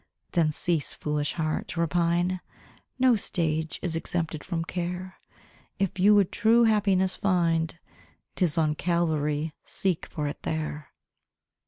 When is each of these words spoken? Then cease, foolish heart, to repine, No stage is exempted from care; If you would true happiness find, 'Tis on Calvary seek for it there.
Then 0.31 0.49
cease, 0.49 0.95
foolish 0.95 1.33
heart, 1.33 1.67
to 1.67 1.79
repine, 1.79 2.39
No 2.97 3.15
stage 3.15 3.77
is 3.83 3.95
exempted 3.95 4.43
from 4.43 4.65
care; 4.65 5.19
If 5.77 5.99
you 5.99 6.15
would 6.15 6.31
true 6.31 6.63
happiness 6.63 7.15
find, 7.15 7.77
'Tis 8.35 8.57
on 8.57 8.73
Calvary 8.73 9.53
seek 9.63 10.07
for 10.07 10.27
it 10.27 10.41
there. 10.41 10.87